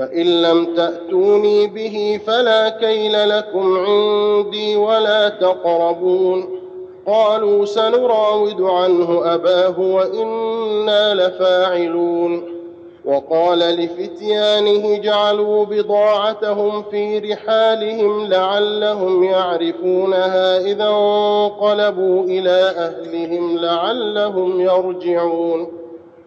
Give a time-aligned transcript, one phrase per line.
[0.00, 6.60] فإن لم تأتوني به فلا كيل لكم عندي ولا تقربون.
[7.06, 12.42] قالوا سنراود عنه أباه وإنا لفاعلون.
[13.04, 25.79] وقال لفتيانه جعلوا بضاعتهم في رحالهم لعلهم يعرفونها إذا انقلبوا إلى أهلهم لعلهم يرجعون.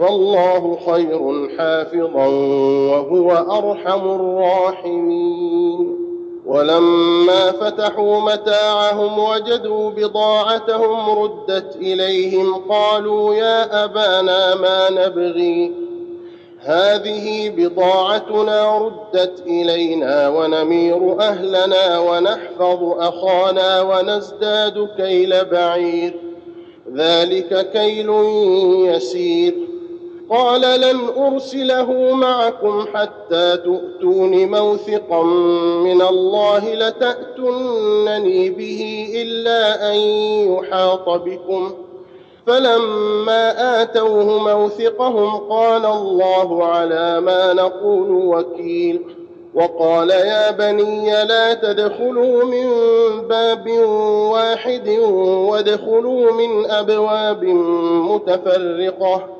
[0.00, 2.26] فالله خير حافظا
[2.90, 5.96] وهو أرحم الراحمين.
[6.46, 15.72] ولما فتحوا متاعهم وجدوا بضاعتهم ردت إليهم قالوا يا أبانا ما نبغي.
[16.60, 26.20] هذه بضاعتنا ردت إلينا ونمير أهلنا ونحفظ أخانا ونزداد كيل بعير.
[26.94, 28.10] ذلك كيل
[28.94, 29.69] يسير.
[30.30, 35.22] قال لن أرسله معكم حتى تؤتون موثقا
[35.84, 39.96] من الله لتاتونني به إلا أن
[40.52, 41.74] يحاط بكم.
[42.46, 49.00] فلما آتوه موثقهم قال الله على ما نقول وكيل.
[49.54, 52.68] وقال يا بني لا تدخلوا من
[53.28, 53.70] باب
[54.32, 54.88] واحد
[55.48, 57.44] وادخلوا من أبواب
[58.10, 59.39] متفرقة.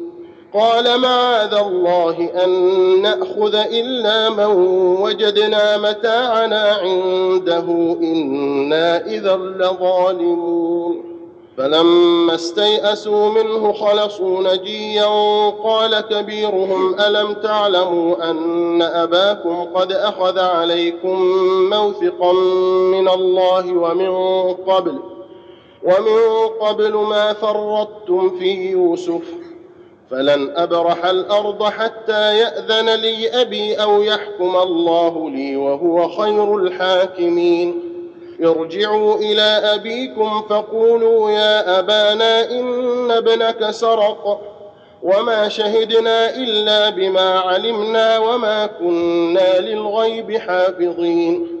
[0.53, 2.51] قال معاذ الله أن
[3.01, 4.55] نأخذ إلا من
[5.01, 11.11] وجدنا متاعنا عنده إنا إذا لظالمون.
[11.57, 21.21] فلما استيئسوا منه خلصوا نجيا قال كبيرهم ألم تعلموا أن أباكم قد أخذ عليكم
[21.69, 22.33] موثقا
[22.91, 24.11] من الله ومن
[24.53, 24.99] قبل
[25.83, 29.40] ومن قبل ما فرطتم في يوسف
[30.11, 37.79] فلن أبرح الأرض حتى يأذن لي أبي أو يحكم الله لي وهو خير الحاكمين.
[38.43, 44.41] ارجعوا إلى أبيكم فقولوا يا أبانا إن ابنك سرق
[45.03, 51.60] وما شهدنا إلا بما علمنا وما كنا للغيب حافظين.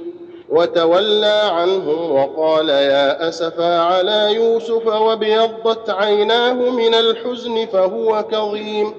[0.51, 8.93] وتولى عنهم وقال يا أسفا على يوسف وابيضت عيناه من الحزن فهو كظيم.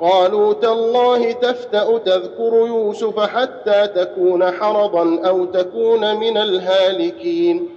[0.00, 7.68] قالوا تالله تفتأ تذكر يوسف حتى تكون حرضا أو تكون من الهالكين.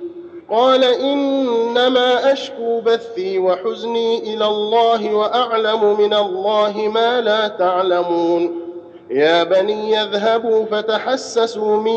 [0.51, 8.66] قال إنما أشكو بثي وحزني إلى الله وأعلم من الله ما لا تعلمون.
[9.09, 11.95] يا بني يذهبوا فتحسسوا من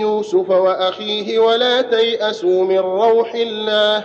[0.00, 4.04] يوسف وأخيه ولا تيأسوا من روح الله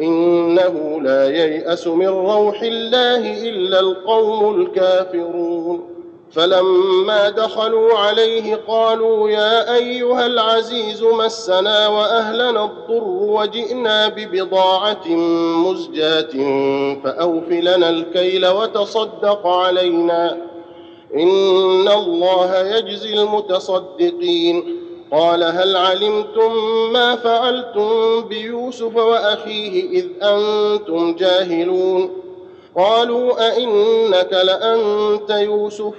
[0.00, 5.96] إنه لا ييأس من روح الله إلا القوم الكافرون
[6.32, 15.08] فلما دخلوا عليه قالوا يا أيها العزيز مسنا وأهلنا الضر وجئنا ببضاعة
[15.66, 16.32] مزجاة
[17.04, 20.36] فأوف لنا الكيل وتصدق علينا
[21.16, 24.82] إن الله يجزي المتصدقين.
[25.12, 26.52] قال هل علمتم
[26.92, 32.10] ما فعلتم بيوسف وأخيه إذ أنتم جاهلون؟
[32.76, 35.94] قالوا أئنك لأنت يوسف؟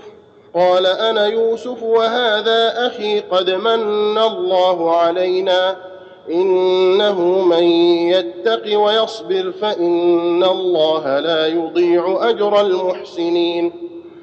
[0.56, 5.78] قال أنا يوسف وهذا أخي قد من الله علينا.
[6.32, 7.64] إنه من
[8.10, 13.87] يتق ويصبر فإن الله لا يضيع أجر المحسنين.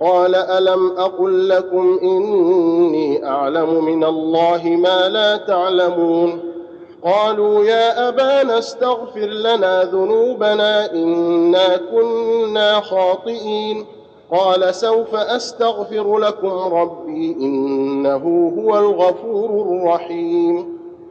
[0.00, 6.40] قال ألم أقل لكم إني أعلم من الله ما لا تعلمون
[7.04, 13.86] قالوا يا أبانا استغفر لنا ذنوبنا إنا كنا خاطئين
[14.32, 20.75] قال سوف أستغفر لكم ربي إنه هو الغفور الرحيم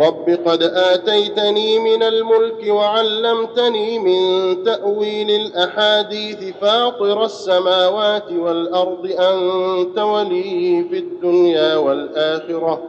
[0.00, 10.98] رب قد اتيتني من الملك وعلمتني من تاويل الاحاديث فاطر السماوات والارض انت ولي في
[10.98, 12.82] الدنيا والاخره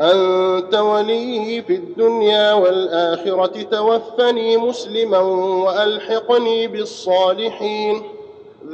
[0.00, 8.02] انت ولي في الدنيا والاخره توفني مسلما والحقني بالصالحين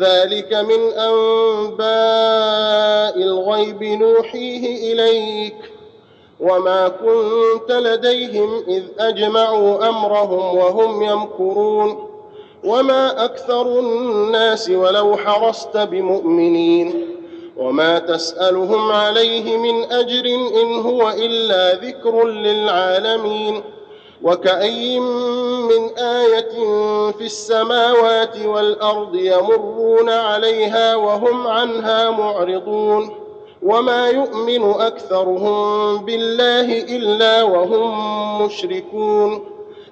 [0.01, 1.89] ذلك من انباء
[3.23, 5.78] الغيب نوحيه اليك
[6.41, 12.09] وما كنت لديهم اذ اجمعوا امرهم وهم يمكرون
[12.65, 17.07] وما أكثر الناس ولو حرصت بمؤمنين
[17.57, 20.25] وما تسالهم عليه من اجر
[20.63, 23.63] ان هو الا ذكر للعالمين
[24.23, 26.51] وكأي من آية
[27.13, 33.28] في السماوات والأرض يمرون عليها وهم عنها معرضون
[33.63, 39.45] وما يؤمن اكثرهم بالله الا وهم مشركون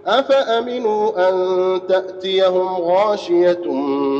[0.06, 3.64] افامنوا ان تاتيهم غاشيه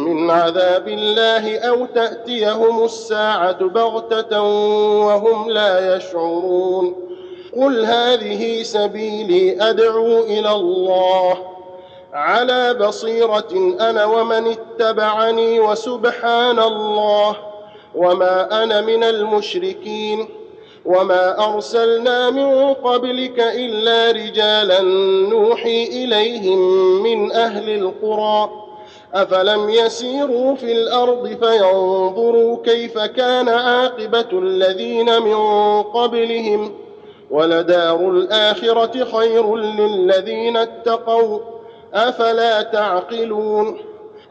[0.07, 4.43] من عذاب الله أو تاتيهم الساعة بغته
[5.07, 6.95] وهم لا يشعرون
[7.57, 11.39] قل هذه سبيلي ادعو إلى الله
[12.13, 17.37] على بصيره أنا ومن اتبعني وسبحان الله
[17.97, 20.29] وما أنا من المشركين
[20.85, 24.81] وما أرسلنا من قبلك إلا رجالا
[25.31, 26.59] نوحي إليهم
[27.03, 28.51] من أهل القرى
[29.15, 35.37] أفلم يسيروا في الأرض فينظروا كيف كان عاقبة الذين من
[35.83, 36.75] قبلهم
[37.31, 41.39] ولدار الآخرة خير للذين اتقوا
[41.95, 43.79] أفلا تعقلون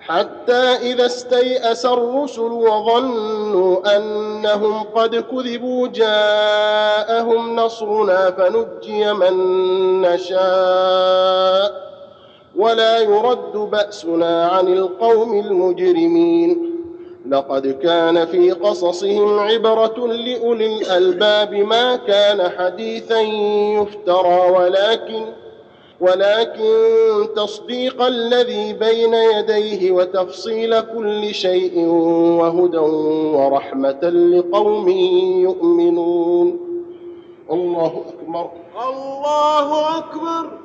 [0.08, 9.36] حتى إذا استيأس الرسل وظنوا أنهم قد كذبوا جاءهم نصرنا فنجي من
[10.02, 11.86] نشاء
[12.56, 16.72] ولا يرد بأسنا عن القوم المجرمين.
[17.30, 23.20] لقد كان في قصصهم عبرة لأولي الألباب ما كان حديثا
[23.82, 25.26] يفترى ولكن
[26.06, 26.74] ولكن
[27.36, 31.88] تصديق الذي بين يديه وتفصيل كل شيء
[32.40, 32.78] وهدى
[33.38, 34.90] ورحمة لقوم
[35.48, 36.60] يؤمنون.
[37.52, 38.50] الله أكبر.
[38.90, 40.65] الله أكبر.